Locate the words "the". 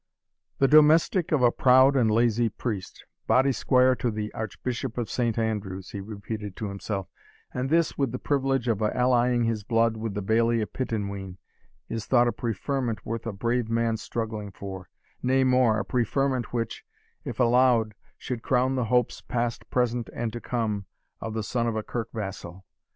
0.57-0.67, 4.09-4.33, 8.11-8.17, 10.15-10.23, 18.73-18.85, 21.35-21.43